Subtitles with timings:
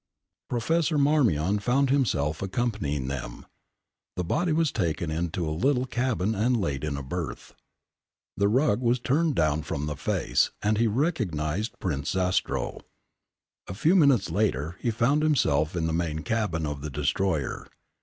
[0.49, 3.45] Professor Marmion found himself accompanying them.
[4.15, 7.53] The body was taken into a little cabin and laid in a berth.
[8.35, 12.81] The rug was turned down from the face, and he recognised Prince Zastrow.
[13.67, 17.67] A few minutes later he found himself in the main cabin of the destroyer.